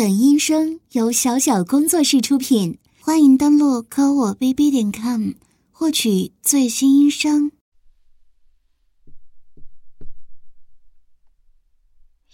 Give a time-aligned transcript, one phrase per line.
[0.00, 5.32] 本音声由小小工作室出品，欢迎登录科我 bb 点 com
[5.70, 7.52] 获取最新音声。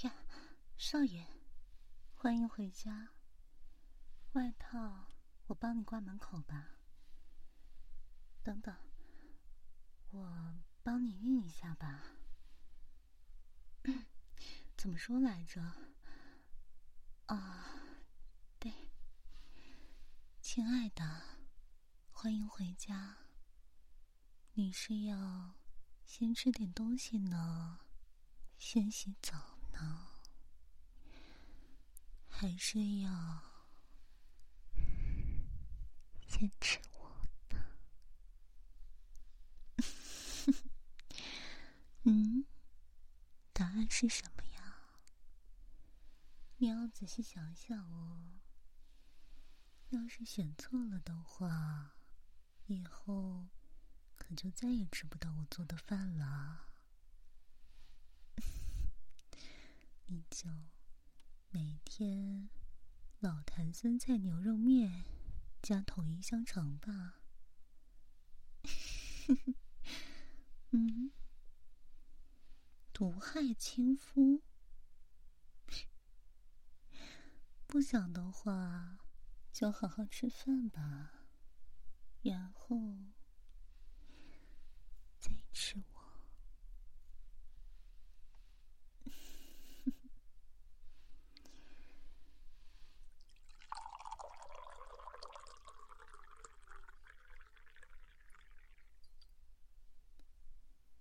[0.03, 0.13] 呀，
[0.77, 1.27] 少爷，
[2.15, 3.09] 欢迎回家。
[4.35, 5.09] 外套
[5.49, 6.77] 我帮你挂门口吧。
[8.45, 8.73] 等等，
[10.13, 10.55] 我
[10.85, 12.13] 帮你熨一下吧。
[14.79, 15.61] 怎么说来着？
[17.27, 17.67] 啊，
[18.61, 18.73] 对，
[20.41, 21.39] 亲爱的，
[22.13, 23.17] 欢迎回家。
[24.55, 25.57] 你是要
[26.05, 27.81] 先吃点东西呢，
[28.59, 30.07] 先洗澡呢，
[32.29, 33.43] 还是要
[36.29, 37.67] 先吃我呢？
[42.05, 42.47] 嗯，
[43.53, 44.56] 答案是什么呀？
[46.59, 48.41] 你要仔细想想哦。
[49.91, 51.97] 要是选错了的话，
[52.67, 53.49] 以后
[54.17, 56.73] 可就再也吃不到我做的饭了。
[60.07, 60.49] 你就
[61.51, 62.49] 每天
[63.21, 65.05] 老坛酸菜牛肉面
[65.63, 67.21] 加统一香肠吧。
[70.73, 71.13] 嗯，
[72.93, 74.43] 毒害亲夫。
[77.77, 79.01] 不想的话，
[79.53, 81.27] 就好好吃饭吧，
[82.23, 82.75] 然后
[85.19, 85.85] 再吃我。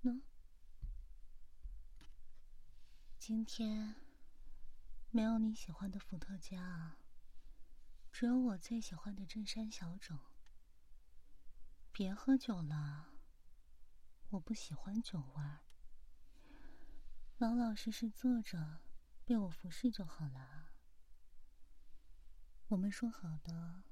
[3.17, 4.04] 今天。
[5.15, 6.97] 没有你喜欢的伏特加，
[8.11, 10.19] 只有我最喜欢的镇山小种。
[11.93, 13.13] 别喝酒了，
[14.31, 15.61] 我不喜欢酒味儿。
[17.37, 18.81] 老老实实坐着，
[19.23, 20.73] 被我服侍就好了。
[22.67, 23.83] 我们说好的，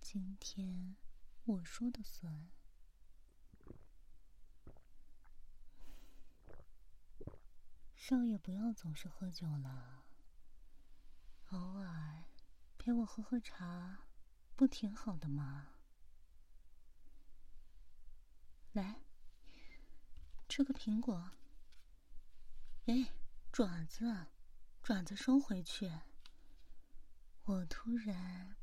[0.00, 0.96] 今天
[1.44, 2.48] 我说的算。
[7.94, 9.99] 少爷，不要总是喝酒了。
[11.50, 12.24] 偶尔
[12.78, 13.98] 陪我喝喝茶，
[14.54, 15.68] 不挺好的吗？
[18.72, 19.00] 来，
[20.48, 21.32] 吃个苹果。
[22.86, 23.12] 哎，
[23.52, 24.26] 爪子，
[24.82, 25.90] 爪子收回去。
[27.42, 28.54] 我突然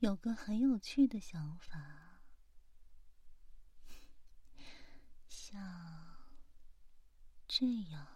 [0.00, 2.18] 有个很有趣的想法，
[5.28, 6.16] 像
[7.46, 8.08] 这样。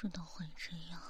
[0.00, 1.02] 知道会这样。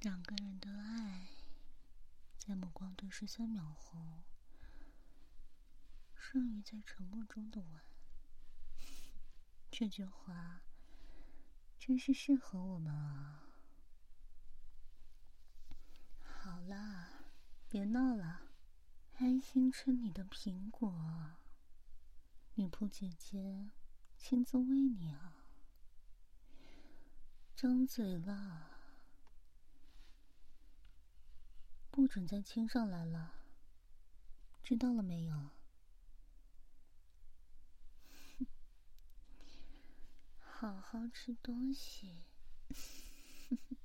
[0.00, 1.28] 两个人的爱，
[2.38, 2.54] 在
[3.20, 4.22] 十三秒后，
[6.14, 7.80] 剩余在沉默中的吻。
[9.70, 10.62] 这句话
[11.78, 13.42] 真是适合我们啊！
[16.22, 17.26] 好了，
[17.68, 18.40] 别闹了，
[19.18, 21.36] 安心吃你的苹果。
[22.54, 23.68] 女仆姐姐
[24.16, 25.44] 亲自喂你啊！
[27.54, 28.69] 张嘴了，
[31.90, 33.32] 不准再亲上来了，
[34.62, 35.50] 知道了没有？
[40.38, 42.22] 好好吃东西。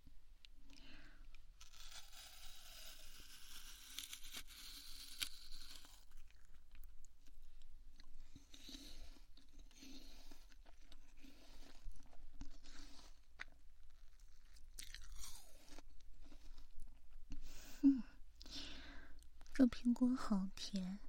[19.68, 21.00] 苹果好甜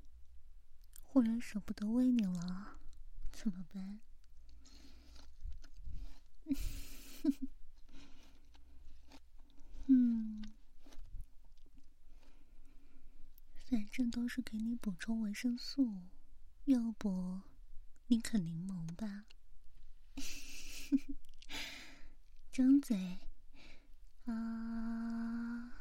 [1.03, 2.79] 忽然舍不得喂你了
[3.32, 4.00] 怎么办？
[9.88, 10.43] 嗯
[13.69, 16.03] 反正都是给你补充维生素
[16.67, 17.41] 要不
[18.08, 19.25] 你啃柠檬吧？
[22.53, 23.19] 张嘴
[24.25, 25.75] 啊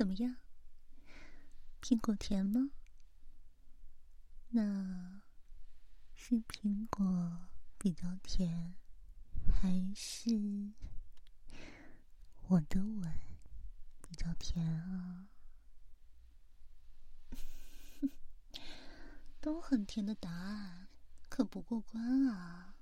[0.00, 0.36] 怎么样？
[1.82, 2.70] 苹果甜吗？
[4.48, 5.20] 那
[6.14, 8.74] 是苹果比较甜，
[9.52, 10.72] 还是
[12.48, 13.12] 我的吻
[14.00, 15.28] 比较甜啊？
[19.38, 20.88] 都很甜的答案，
[21.28, 22.74] 可不过关啊！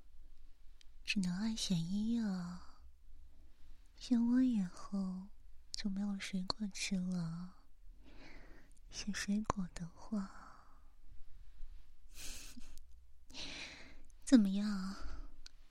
[1.05, 2.77] 只能二选一啊！
[3.97, 5.27] 选我以后
[5.79, 7.55] 就没有水果吃了。
[8.91, 10.67] 选水果的话，
[14.25, 14.97] 怎么样？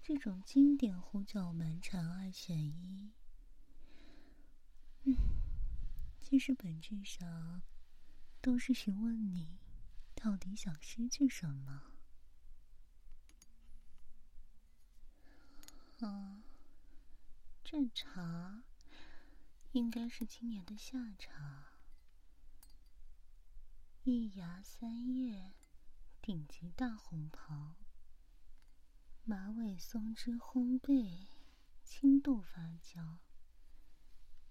[0.02, 3.12] 这种经典胡搅蛮缠二选一，
[5.04, 5.14] 嗯，
[6.22, 7.62] 其实本质上
[8.40, 9.58] 都是询问你
[10.16, 11.84] 到底想失去什么。
[16.00, 16.44] 啊。
[17.62, 18.64] 这茶
[19.78, 21.68] 应该是今年的夏茶，
[24.04, 25.54] 一芽三叶，
[26.20, 27.76] 顶级大红袍，
[29.24, 31.28] 马尾松枝烘焙，
[31.84, 33.20] 轻度发酵。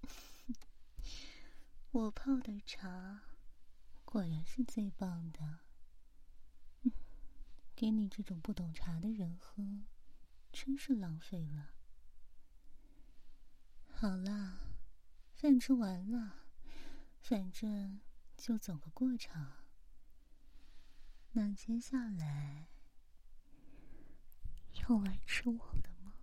[1.90, 3.22] 我泡的茶
[4.04, 5.58] 果然是最棒的，
[7.74, 9.82] 给你这种不懂茶的人喝，
[10.52, 11.72] 真是浪费了。
[13.90, 14.65] 好啦，
[15.36, 16.46] 饭吃完了，
[17.20, 18.00] 反正
[18.38, 19.52] 就走个过场。
[21.32, 22.68] 那接下来
[24.88, 26.14] 要来吃我的吗？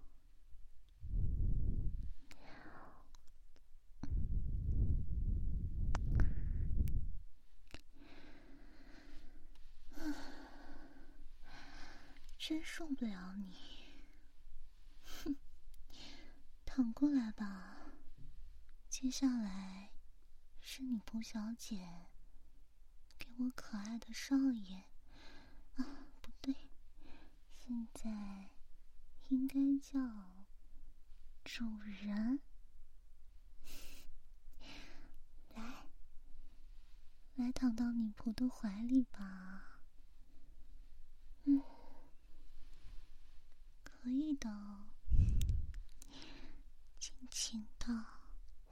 [12.40, 13.56] 真受不了你！
[15.06, 15.36] 哼
[16.66, 17.73] 躺过来吧，
[19.04, 19.90] 接下来
[20.62, 22.08] 是你蒲小姐
[23.20, 24.78] 给我可爱的少爷
[25.76, 26.56] 啊，不对，
[27.52, 28.50] 现在
[29.28, 30.00] 应该叫
[31.44, 32.40] 主人。
[35.54, 35.86] 来，
[37.36, 39.82] 来躺到女仆的怀里吧。
[41.44, 41.62] 嗯，
[43.84, 44.50] 可以的。
[46.98, 48.23] 尽情的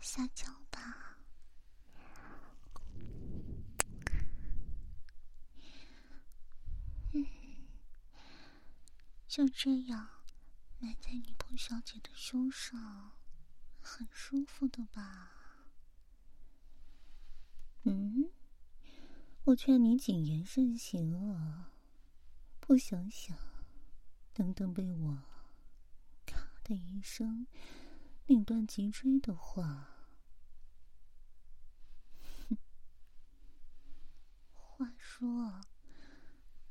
[0.03, 1.19] 撒娇吧，
[7.13, 7.25] 嗯，
[9.27, 10.09] 就这样
[10.79, 13.11] 埋在女仆小姐的胸上，
[13.79, 15.31] 很舒服的吧？
[17.83, 18.31] 嗯，
[19.45, 21.71] 我劝你谨言慎行啊，
[22.59, 23.37] 不想想，
[24.33, 25.23] 等等被我
[26.25, 27.47] 咔的一声。
[28.27, 29.90] 拧断脊椎的话，
[34.81, 35.61] 话说，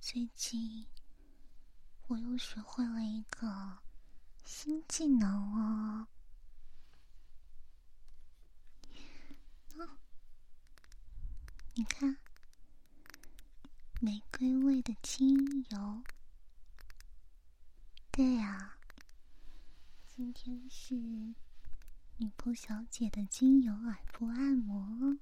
[0.00, 0.84] 最近
[2.08, 3.78] 我又学会了一个
[4.44, 6.08] 新技能哦。
[11.74, 12.16] 你看，
[14.00, 16.02] 玫瑰味的精油，
[18.10, 18.76] 对呀，
[20.04, 20.96] 今天是。
[22.16, 25.16] 女仆小姐的精油耳部按摩，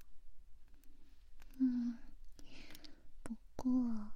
[1.58, 1.98] 嗯，
[3.58, 4.12] 过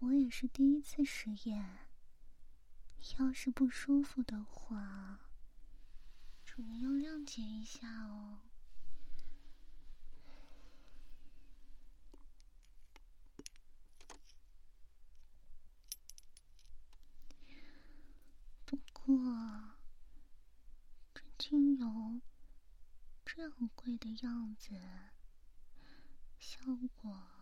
[0.00, 1.88] 我也是第一次实验，
[3.18, 5.18] 要是不舒服的话，
[6.44, 8.42] 主人要谅解一下哦。
[18.66, 19.74] 不过。
[21.14, 22.20] 这精油
[23.24, 24.70] 这样贵的样子，
[26.38, 26.60] 效
[26.96, 27.33] 果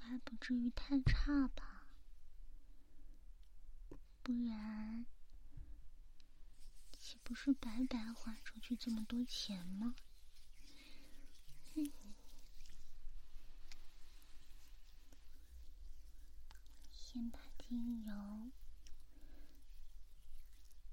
[0.00, 1.84] 总该不至于太差吧？
[4.22, 5.04] 不然，
[6.98, 9.94] 岂不是白白花出去这么多钱吗？
[16.90, 18.50] 先把精油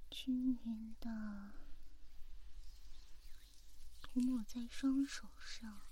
[0.10, 1.54] 均匀的
[4.02, 5.87] 涂抹在双手上。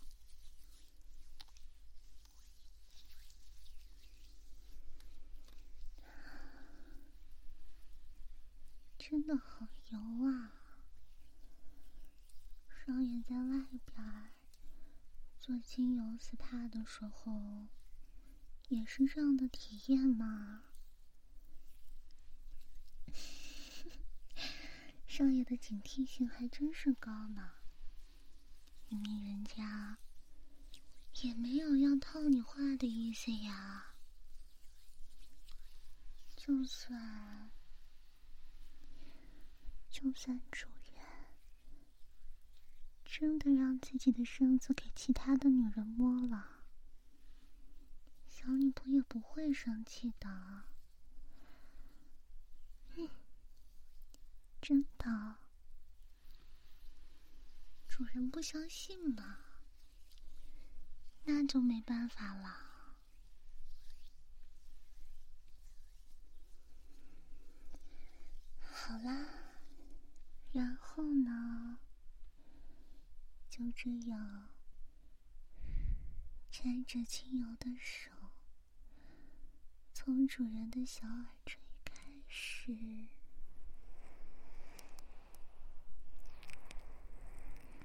[9.16, 10.52] 真的好油啊！
[12.68, 14.34] 少爷在外边
[15.40, 17.66] 做精油 SPA 的时候，
[18.68, 20.64] 也是这样的体验吗？
[25.08, 27.54] 少爷的警惕性还真是高呢。
[28.90, 29.98] 明明人家
[31.22, 33.96] 也没有要套你话的意思呀，
[36.36, 37.50] 就算……
[39.96, 41.06] 就算主人
[43.06, 46.66] 真的让自己的身子给其他的女人摸了，
[48.28, 50.66] 小女仆也不会生气的。
[52.98, 53.10] 嗯，
[54.62, 55.38] 真的，
[57.88, 59.38] 主人不相信嘛，
[61.24, 62.50] 那就没办法了。
[68.62, 69.45] 好啦。
[70.56, 71.80] 然后呢，
[73.50, 74.48] 就这样
[76.50, 78.10] 牵着精油的手，
[79.92, 82.74] 从主人的小耳垂开始，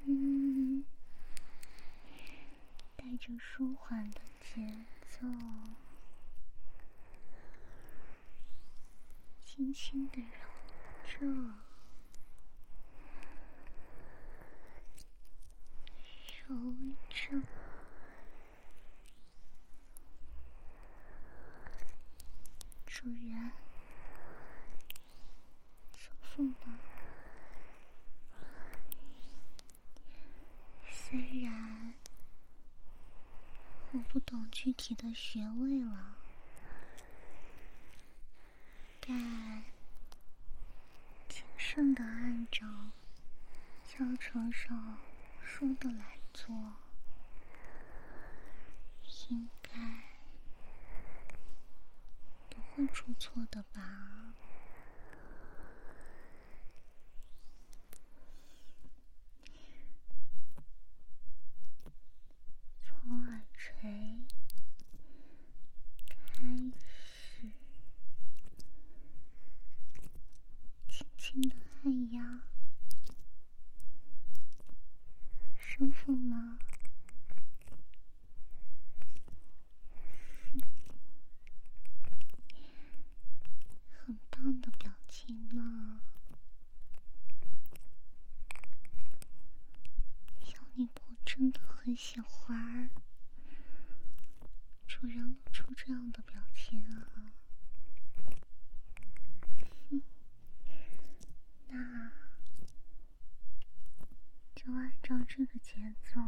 [0.05, 0.85] 嗯，
[2.95, 5.27] 带着舒缓的节奏，
[9.45, 11.70] 轻轻的揉着。
[16.51, 16.57] 揉
[17.09, 17.41] 着，
[22.87, 23.53] 主人，
[25.95, 26.81] 舒服吗？
[30.91, 31.95] 虽然
[33.93, 36.17] 我不懂具体的穴位了，
[39.01, 39.63] 但
[41.29, 42.67] 谨慎的按照
[43.87, 44.99] 教程上
[45.45, 46.20] 说的来。
[46.33, 46.55] 做
[49.29, 49.71] 应该
[52.49, 54.35] 不会出错的吧？
[62.83, 64.25] 从耳垂
[66.09, 66.43] 开
[66.87, 67.53] 始，
[70.89, 72.43] 轻轻的按压。
[75.57, 76.59] 舒服吗？
[83.91, 86.03] 很棒的表情呢，
[90.43, 92.91] 小女仆真的很喜欢
[94.87, 97.33] 主人露出这样的表情啊。
[101.69, 102.13] 那。
[104.55, 106.21] 就按照这个节奏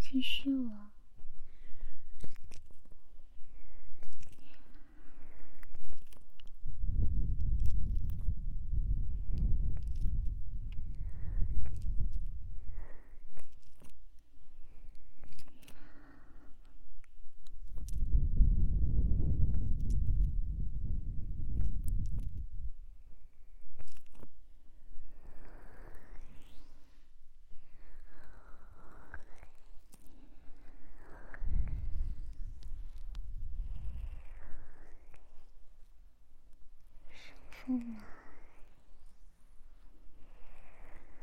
[0.00, 0.90] 继续了。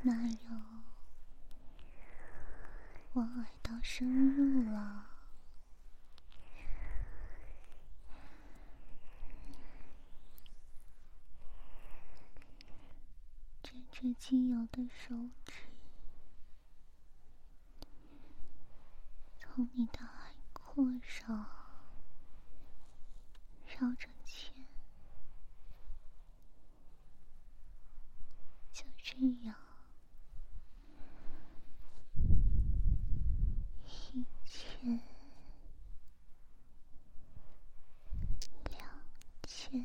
[0.06, 0.38] 那又
[3.14, 5.06] 往耳道深入了，
[13.64, 15.14] 沾着轻柔的手
[15.46, 15.52] 指
[19.38, 21.46] 从你的耳廓上
[23.68, 24.54] 绕着圈。
[28.72, 28.86] 这
[29.46, 29.58] 样，
[33.84, 34.26] 一
[39.46, 39.78] 圈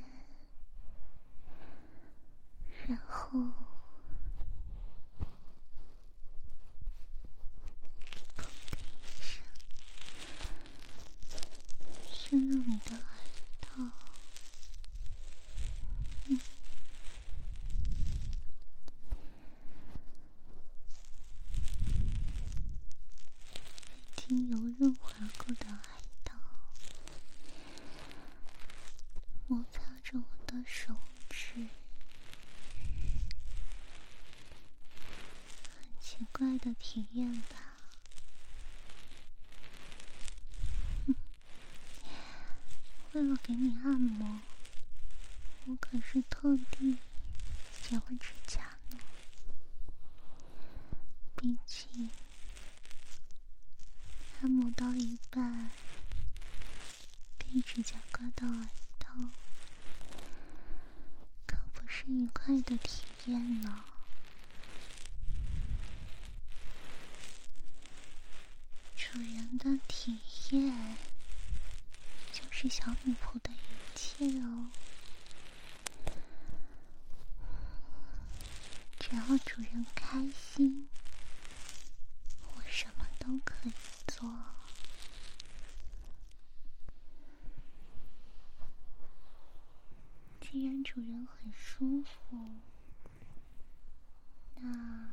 [3.09, 3.43] 后。
[12.13, 13.03] 深入你的耳
[13.61, 13.69] 道，
[24.15, 25.81] 经由润滑过的耳
[26.23, 26.35] 道，
[29.47, 30.95] 摩擦着我的手
[31.31, 31.67] 指，
[35.81, 37.57] 很奇怪的体验吧。
[43.13, 44.41] 为了给你按摩，
[45.65, 46.99] 我可是特地
[47.83, 48.99] 结婚吃甲呢。
[51.37, 52.11] 毕竟
[54.43, 55.71] 按摩到一半
[57.39, 59.09] 被指甲刮到耳道，
[61.47, 63.85] 可不是愉快的体验呢。
[68.95, 69.79] 主人的
[70.17, 70.97] 体验。
[72.61, 73.57] 是小女仆的一
[73.95, 74.67] 切哦，
[78.99, 80.89] 只要主人开心，
[82.43, 83.73] 我什么都可以
[84.09, 84.29] 做。
[90.41, 92.57] 既然主人很舒服，
[94.57, 95.11] 那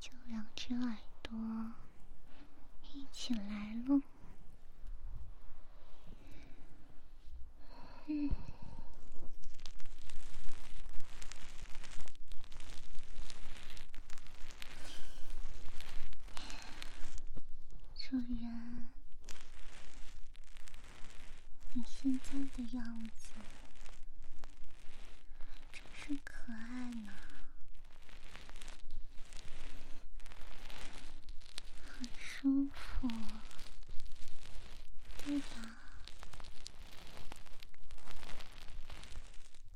[0.00, 1.32] 就两只耳朵
[2.94, 4.00] 一起来喽。
[8.06, 8.30] 嗯，
[17.96, 18.86] 主人，
[21.72, 23.34] 你现在的样子
[25.72, 27.12] 真是可爱呢，
[31.88, 32.08] 很
[32.44, 33.08] 舒服，
[35.24, 35.46] 对吧？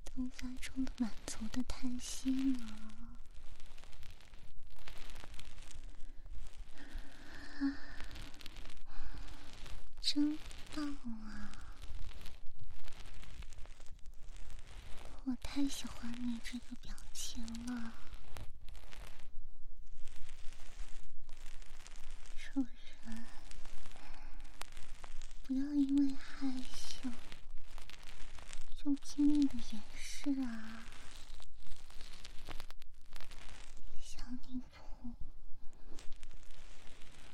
[0.04, 2.66] 都发出了满足的叹息呢，
[7.60, 7.72] 啊，
[10.02, 10.36] 真
[10.74, 10.84] 棒
[11.24, 11.50] 啊！
[15.24, 17.94] 我太喜欢你这个表情了，
[25.44, 27.10] 不要因为害羞。
[28.76, 30.84] 就拼命的掩饰啊，
[34.00, 35.12] 小女仆，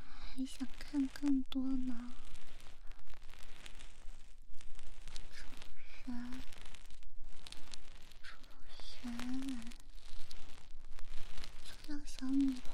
[0.09, 2.15] 还想看更多呢。
[5.31, 5.45] 主
[6.07, 6.41] 人，
[8.23, 8.29] 主
[9.03, 9.71] 人，
[11.63, 12.74] 就让小女仆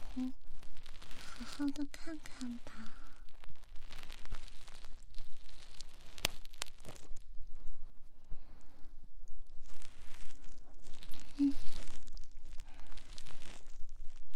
[1.60, 2.72] 偷偷看看吧。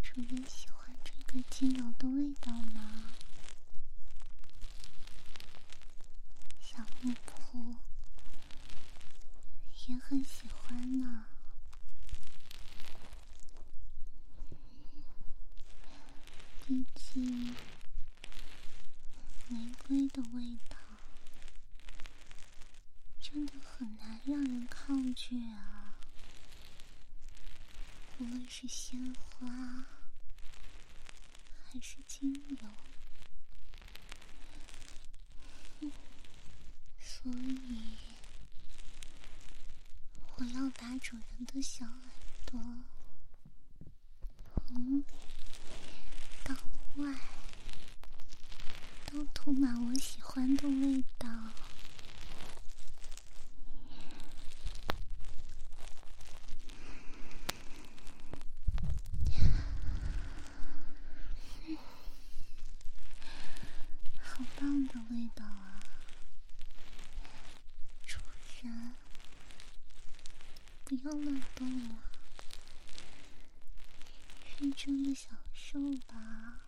[0.03, 3.15] 主人喜欢这个精油的味道吗？
[6.61, 7.77] 小女仆
[9.87, 11.25] 也很喜欢呢。
[16.67, 17.55] 毕竟
[19.47, 20.75] 玫瑰的味道
[23.21, 25.93] 真的很难让人抗拒啊。
[28.17, 29.47] 无论是鲜花
[31.65, 32.33] 还是精
[35.81, 35.89] 油，
[37.01, 37.97] 所以
[40.37, 41.93] 我要把主人的小耳
[42.45, 42.59] 朵
[44.65, 45.03] 从里
[46.45, 46.55] 到
[46.95, 47.13] 外
[49.07, 51.27] 都涂满我喜欢的味道。
[65.11, 65.79] 味道啊，
[68.05, 68.17] 主
[68.61, 68.95] 人，
[70.83, 71.95] 不要乱动了，
[74.59, 76.59] 认真的享受吧。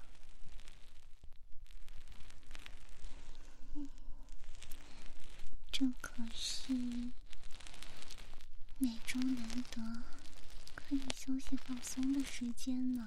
[5.72, 6.74] 这可是
[8.78, 10.04] 每周难得
[10.76, 13.06] 可以休息放松的时间呢。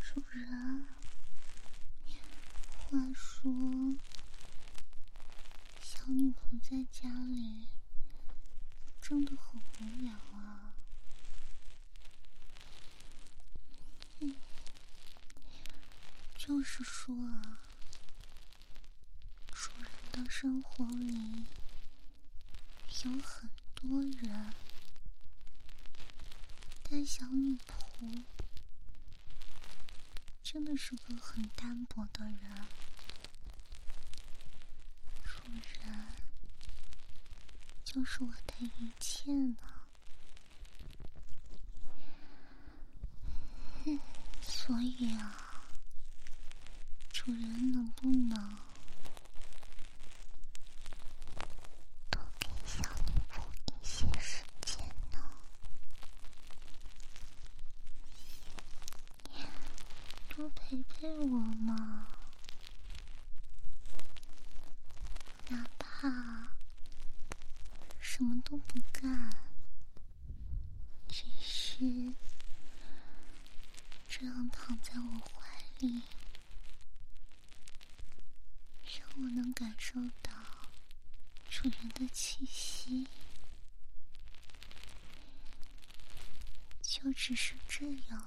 [0.00, 0.86] 主人，
[2.78, 3.52] 话说，
[5.82, 7.68] 小女仆在家里
[9.02, 10.72] 真的很无聊啊。
[16.38, 17.58] 就是说啊，
[19.52, 21.44] 主人的生活里
[23.02, 24.54] 有很多人，
[26.84, 28.22] 但小女仆
[30.42, 32.66] 真的是个很单薄的人。
[35.24, 36.06] 主人
[37.84, 39.56] 就是我的一切呢，
[44.40, 45.66] 所以啊，
[47.12, 48.56] 主人能不能
[52.10, 53.42] 多给小女仆
[53.82, 55.18] 一些时间呢？
[60.28, 62.06] 多陪陪我嘛。
[65.48, 66.48] 哪怕
[68.00, 69.30] 什么都不干，
[71.08, 72.14] 只是
[74.08, 76.02] 这样躺在我怀里，
[78.98, 80.32] 让我能感受到
[81.48, 83.06] 主人的气息，
[86.82, 88.22] 就只是这样，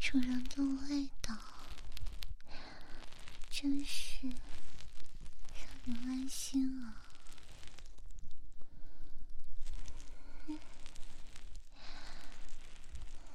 [0.00, 1.36] 主人的味道。
[3.50, 6.96] 真是让人安心啊！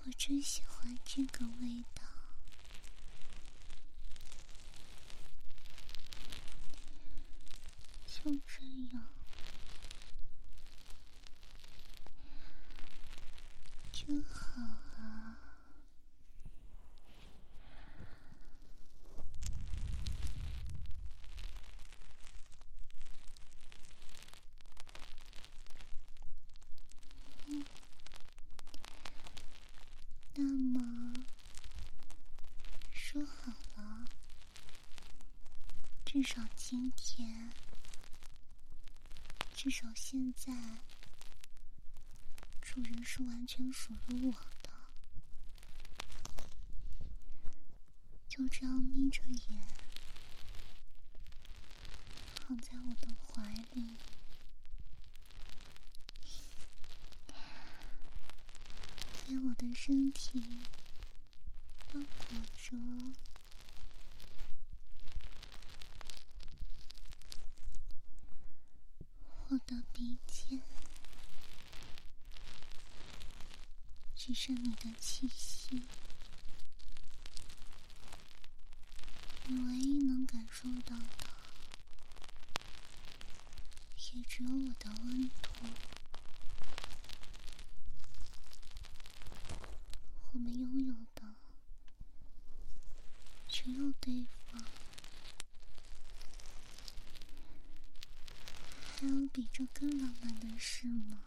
[0.04, 2.02] 我真喜欢这个味道，
[8.08, 8.64] 就这
[8.96, 9.06] 样，
[14.08, 14.62] 真好
[14.96, 15.38] 啊！
[30.36, 31.14] 那么，
[32.94, 34.06] 说好了，
[36.06, 37.52] 至少今天，
[39.54, 40.54] 至少现在，
[42.78, 44.70] 主人是完全属于我的。
[48.30, 49.68] 就这样眯着眼，
[52.36, 53.98] 躺在我的怀里。
[59.26, 60.60] 在我的身体
[61.92, 62.78] 包裹着
[69.50, 70.62] 我的鼻尖，
[74.28, 75.82] 只剩你的气息，
[79.46, 81.30] 你唯一能感受到的，
[83.96, 85.50] 也只有我的温度。
[90.34, 91.34] 我们拥有的
[93.48, 94.62] 只有对方，
[98.98, 101.18] 还有比这更浪漫的事吗？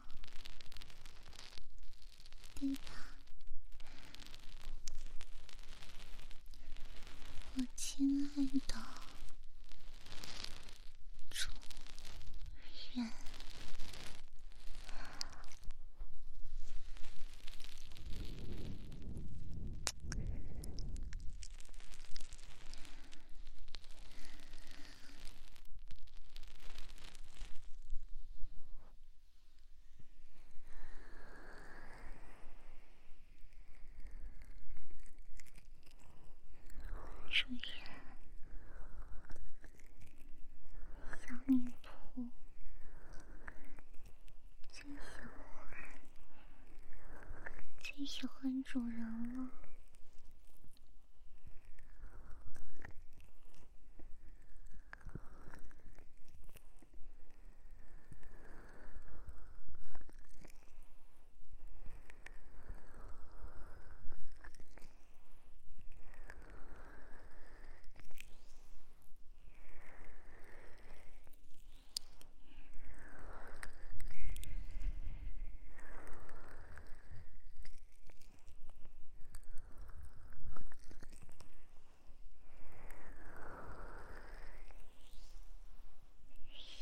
[2.60, 2.92] 对吧，
[7.56, 8.74] 我亲爱的
[11.30, 11.48] 主
[12.94, 13.10] 人。
[37.32, 37.60] 主人，
[41.26, 41.88] 小女仆
[44.68, 44.98] 最喜欢
[48.00, 49.50] 最喜欢主人了。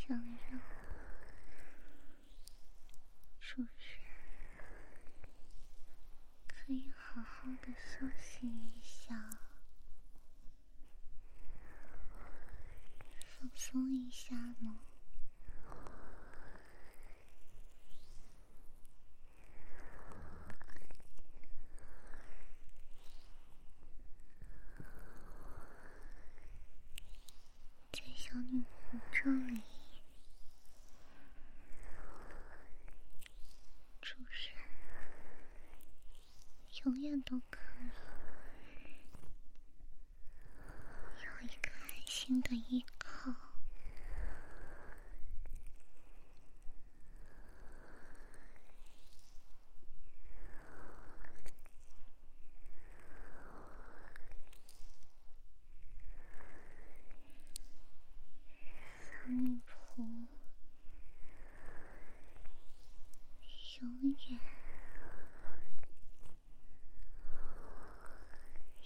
[0.09, 0.59] 想让
[3.39, 3.69] 主人
[8.41, 8.51] 可以
[9.09, 9.27] 好好
[13.41, 14.79] 的休息一下，松一下呢？
[27.91, 29.61] 在小女仆这里，
[34.01, 34.31] 主人
[36.85, 37.91] 永远都可以
[41.25, 41.49] 有一
[42.29, 43.33] 新的一靠。
[59.01, 60.03] 小女仆
[63.81, 64.41] 永远、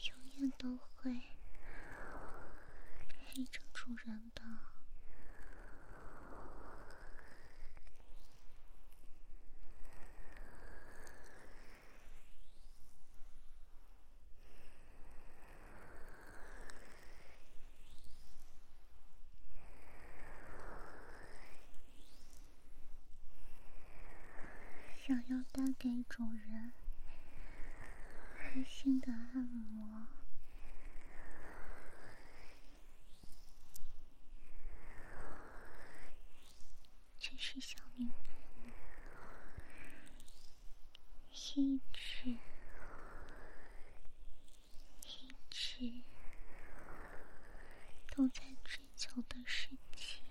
[0.07, 1.21] 永远都会
[3.09, 4.43] 陪着主人的。
[25.05, 26.73] 想要带给主人
[28.39, 30.07] 安心的按摩，
[37.19, 38.09] 这是小女
[41.31, 42.31] 仆一直
[45.05, 46.03] 一直
[48.17, 50.23] 都在追求的事情。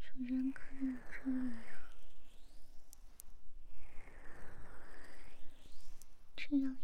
[0.00, 1.52] 主人可以这样，
[6.36, 6.76] 这样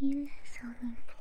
[0.65, 1.13] 依赖小女仆，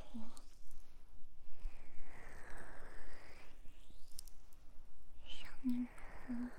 [5.25, 6.49] 小女仆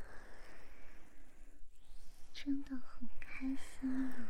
[2.35, 4.29] 真的很开心啊。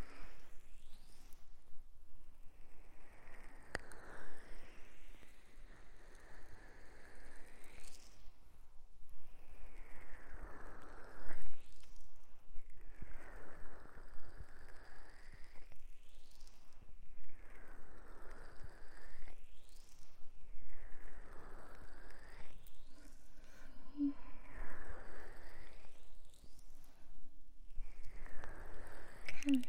[29.27, 29.62] 看来，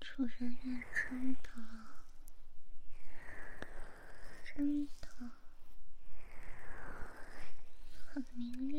[0.00, 1.50] 主人也真的、
[4.42, 5.08] 真的
[8.06, 8.73] 很迷恋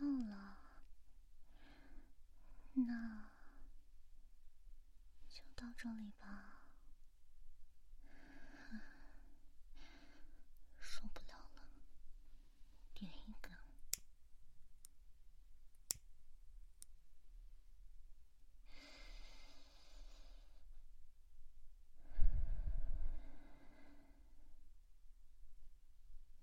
[0.00, 0.56] 道了，
[2.72, 3.28] 那
[5.28, 6.62] 就到这里吧。
[10.80, 11.62] 受不了了，
[12.94, 13.52] 点一根。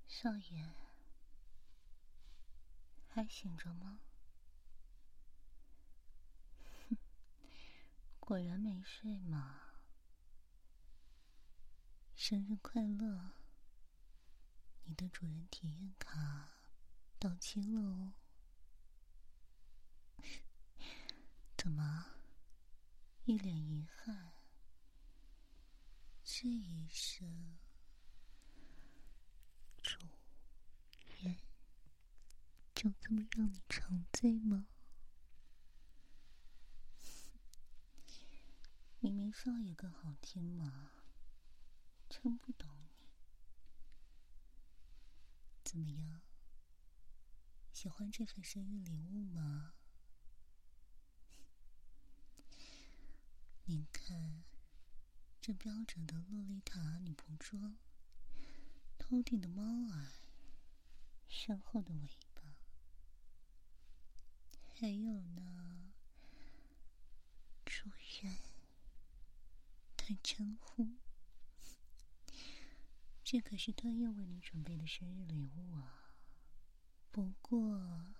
[0.07, 0.69] 少爷，
[3.27, 3.99] 醒着吗？
[6.89, 6.97] 哼，
[8.19, 9.61] 果然没睡嘛。
[12.15, 13.33] 生日快乐！
[14.85, 16.49] 你的主人体验卡
[17.19, 18.13] 到期了哦。
[21.57, 22.05] 怎么，
[23.25, 24.33] 一脸遗憾？
[26.23, 27.57] 这一生。
[29.81, 29.97] 主
[31.19, 31.37] 人
[32.77, 34.67] 就这么让你沉醉吗？
[39.01, 40.91] 明明少爷更好听嘛，
[42.07, 42.89] 真不懂你。
[45.63, 46.21] 怎么样？
[47.73, 49.73] 喜欢这份生日礼物吗？
[53.65, 54.43] 您看，
[55.41, 57.75] 这标准的洛丽塔女仆装。
[58.99, 60.11] 头顶的猫耳，
[61.27, 62.07] 身后的尾，
[64.79, 65.91] 还有呢，
[67.65, 67.89] 主
[68.21, 68.37] 人
[69.97, 70.97] 的称呼，
[73.23, 76.13] 这可是特意为你准备的生日礼物啊！
[77.09, 78.13] 不过，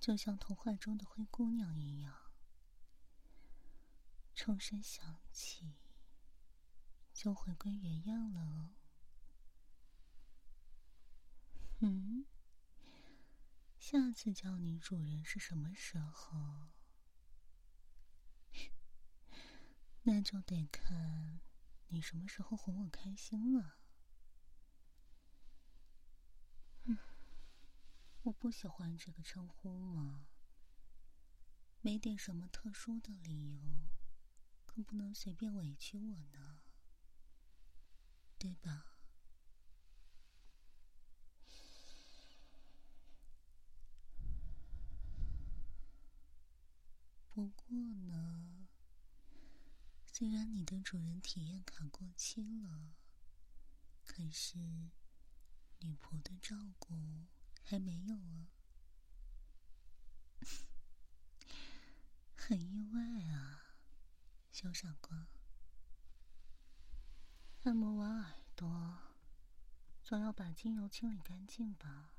[0.00, 2.32] 就像童话中的灰姑娘一样，
[4.34, 5.74] 钟声响起，
[7.12, 8.74] 就回归原样了哦。
[11.80, 12.24] 嗯，
[13.88, 16.72] 下次叫你主人是什么时候？
[20.02, 21.38] 那就得看
[21.90, 23.78] 你什么时候哄我开心了。
[26.86, 26.98] 嗯，
[28.22, 30.26] 我不喜欢这个称呼嘛，
[31.80, 33.86] 没点什么特殊的理由，
[34.64, 36.62] 可不能随便委屈我呢，
[38.36, 38.95] 对吧？
[47.36, 48.66] 不过呢，
[50.06, 52.94] 虽然你的主人体验卡过期了，
[54.06, 54.56] 可是
[55.80, 57.26] 女仆的照顾
[57.62, 58.48] 还没有啊，
[62.34, 63.76] 很意外啊，
[64.50, 65.26] 小傻瓜。
[67.64, 68.98] 按摩完耳朵，
[70.02, 72.14] 总要把精油清理干净吧？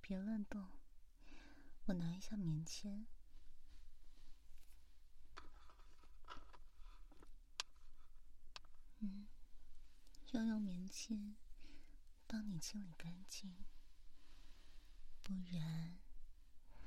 [0.00, 0.72] 别乱动。
[1.86, 3.06] 我拿一下棉签，
[9.00, 9.26] 嗯，
[10.38, 11.36] 要用棉签
[12.26, 13.54] 帮你清理干净，
[15.22, 15.98] 不然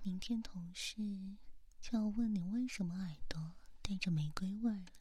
[0.02, 1.38] 明天同事
[1.82, 4.92] 就要问你为什么耳朵带着玫瑰味了。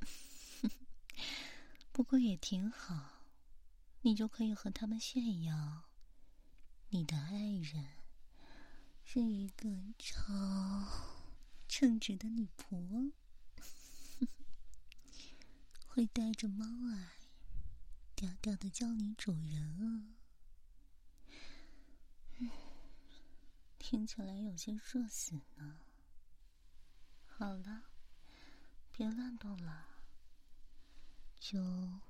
[1.92, 3.22] 不过也挺好，
[4.02, 5.90] 你就可以和他们炫耀
[6.90, 8.04] 你的爱人。
[9.06, 9.68] 是一个
[9.98, 10.22] 超
[11.68, 13.12] 称职的女仆，
[15.94, 17.10] 会带着猫儿
[18.16, 20.18] 调调的叫你主人啊！
[23.78, 25.78] 听起来有些热死呢。
[27.26, 27.84] 好了，
[28.90, 30.00] 别乱动了，
[31.38, 32.00] 就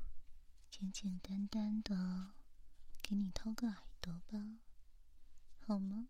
[0.70, 2.32] 简简单单的
[3.02, 4.60] 给你掏个耳朵吧，
[5.58, 6.08] 好吗？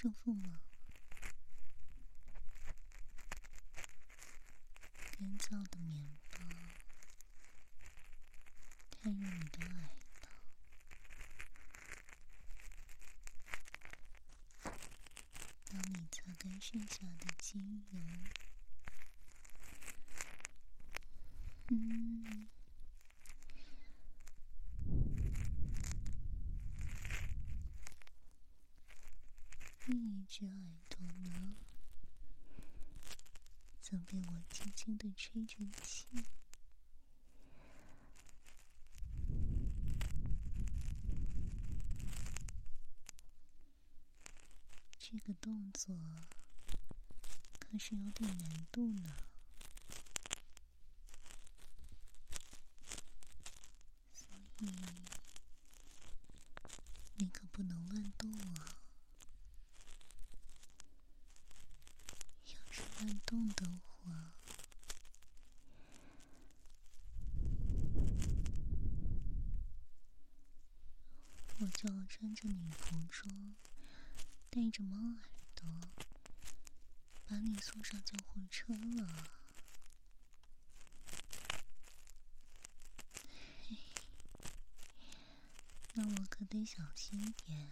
[0.00, 0.62] 舒服吗？
[5.18, 6.38] 干燥的棉包
[9.02, 9.90] 探入你的耳
[14.62, 14.72] 朵，
[15.70, 18.00] 帮你擦干剩下的精油。
[21.68, 22.48] 嗯。
[29.86, 30.54] 另一只耳
[30.88, 31.56] 朵呢，
[33.90, 36.06] 则被我轻轻的吹着气。
[44.96, 45.92] 这个动作
[47.58, 49.16] 可是有点难度呢，
[54.12, 54.28] 所
[54.60, 54.68] 以
[57.16, 58.76] 你可不能乱动啊！
[62.46, 64.32] 要是乱动的话，
[71.58, 73.56] 我就要穿着女仆装。
[74.50, 75.22] 带着猫耳
[75.56, 75.68] 朵，
[77.26, 79.30] 把你送上救护车了。
[85.94, 87.68] 那我可得小心点，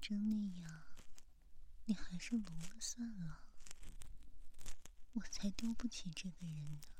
[0.00, 0.82] 真那样，
[1.84, 3.44] 你还是聋了算了。
[5.12, 6.95] 我才丢不起这个人呢。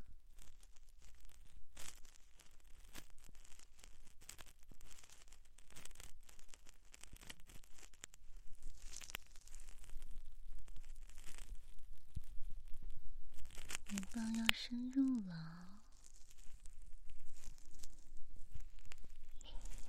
[14.68, 15.80] 深入了，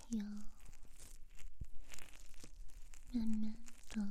[0.09, 0.23] 要
[3.11, 3.57] 慢慢
[3.89, 4.01] 的、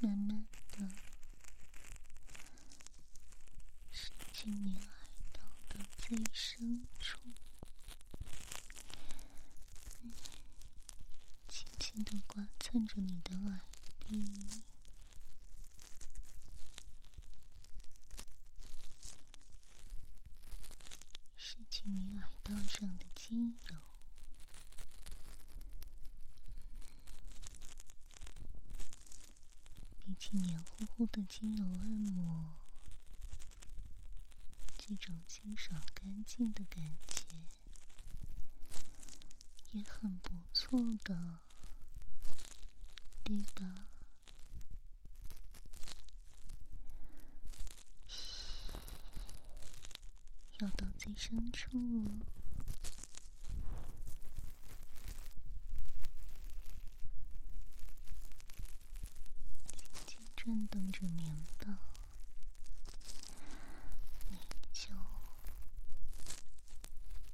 [0.00, 0.90] 慢慢的
[3.92, 4.88] 伸进你耳
[5.32, 7.20] 道的最深处，
[11.48, 13.60] 轻轻的刮蹭着你的耳
[14.00, 14.24] 壁。
[21.88, 23.76] 你耳道上的筋肉，
[30.04, 30.12] 比
[30.78, 32.54] 呼呼的精油按摩，
[34.76, 37.24] 这种清爽干净的感觉
[39.72, 41.38] 也很不错的，
[43.24, 43.86] 对吧？
[50.60, 51.70] 要到最深处，
[60.46, 61.76] 震动着棉棒，
[64.28, 64.36] 你
[64.72, 64.92] 就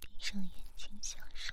[0.00, 1.52] 闭上眼睛享受。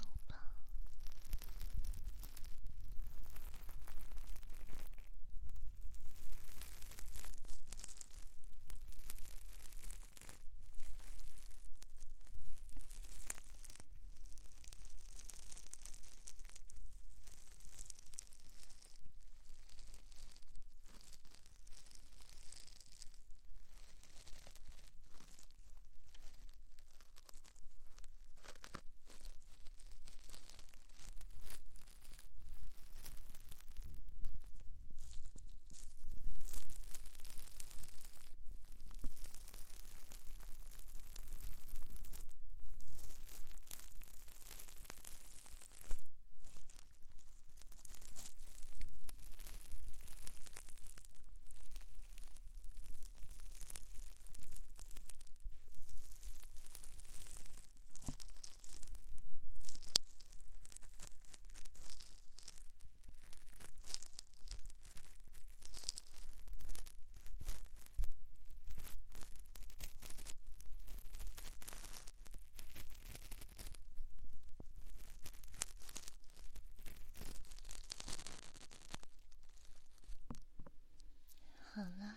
[81.72, 82.16] 好了，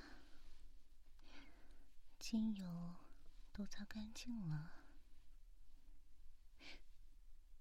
[2.32, 2.94] 精油
[3.52, 4.72] 都擦干净了，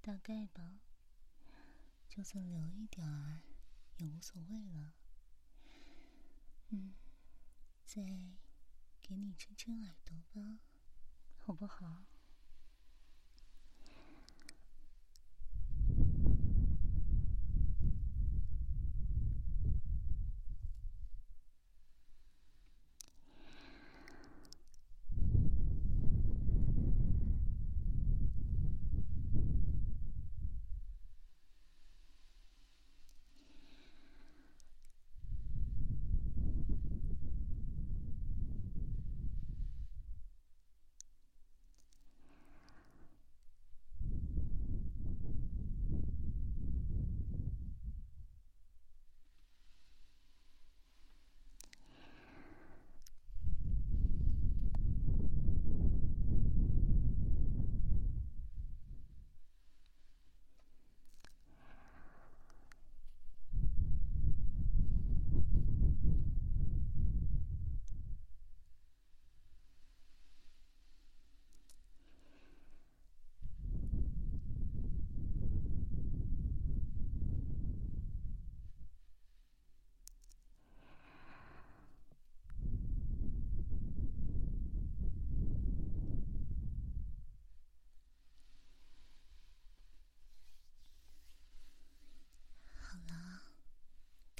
[0.01, 0.79] 大概吧，
[2.07, 3.41] 就算留一点儿
[3.97, 4.93] 也无所谓了。
[6.69, 6.93] 嗯，
[7.85, 8.01] 再
[9.01, 10.59] 给你撑撑耳朵吧，
[11.37, 12.05] 好不好？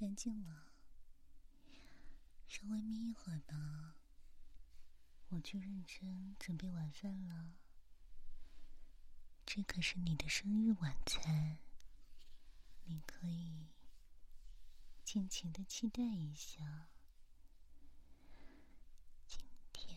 [0.01, 0.73] 干净了，
[2.47, 3.97] 稍微眯一会儿吧。
[5.29, 7.53] 我去认真准备晚饭了，
[9.45, 11.59] 这可是你的生日晚餐，
[12.85, 13.67] 你可以
[15.03, 16.89] 尽情的期待一下。
[19.27, 19.95] 今天，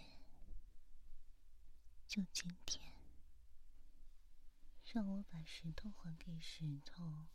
[2.06, 2.92] 就今天，
[4.84, 7.28] 让我把石头还给石头，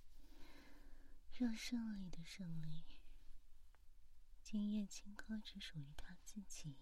[1.39, 2.83] 让胜利的胜利，
[4.43, 6.75] 今夜青稞只属于他自己。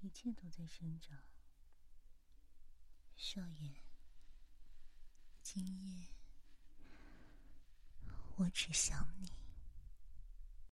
[0.00, 1.22] 一切都在生长，
[3.14, 3.84] 少爷。
[5.40, 6.08] 今夜
[8.34, 9.41] 我只想你。